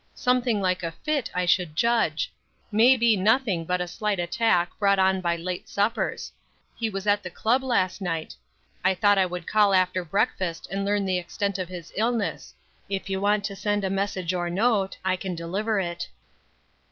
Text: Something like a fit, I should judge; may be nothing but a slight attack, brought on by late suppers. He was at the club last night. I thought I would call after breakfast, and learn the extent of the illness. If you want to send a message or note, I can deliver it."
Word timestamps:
Something 0.15 0.59
like 0.61 0.81
a 0.81 0.89
fit, 0.91 1.29
I 1.35 1.45
should 1.45 1.75
judge; 1.75 2.33
may 2.71 2.97
be 2.97 3.15
nothing 3.15 3.65
but 3.65 3.81
a 3.81 3.87
slight 3.87 4.19
attack, 4.19 4.71
brought 4.79 4.97
on 4.97 5.21
by 5.21 5.35
late 5.35 5.69
suppers. 5.69 6.31
He 6.75 6.89
was 6.89 7.05
at 7.05 7.21
the 7.21 7.29
club 7.29 7.61
last 7.63 8.01
night. 8.01 8.35
I 8.83 8.95
thought 8.95 9.19
I 9.19 9.27
would 9.27 9.45
call 9.45 9.75
after 9.75 10.03
breakfast, 10.03 10.67
and 10.71 10.83
learn 10.83 11.05
the 11.05 11.19
extent 11.19 11.59
of 11.59 11.67
the 11.67 11.87
illness. 11.95 12.55
If 12.89 13.11
you 13.11 13.21
want 13.21 13.43
to 13.43 13.55
send 13.55 13.83
a 13.83 13.91
message 13.91 14.33
or 14.33 14.49
note, 14.49 14.97
I 15.05 15.15
can 15.17 15.35
deliver 15.35 15.79
it." 15.79 16.07